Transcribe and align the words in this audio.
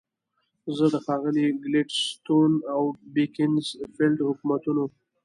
زه 0.75 0.85
د 0.93 0.95
ښاغلي 1.05 1.45
ګلیډستون 1.63 2.51
او 2.73 2.83
بیکنزفیلډ 3.13 4.17
حکومتونو. 4.29 4.85